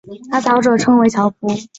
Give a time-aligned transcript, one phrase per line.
[0.31, 1.47] 抬轿者称为轿夫。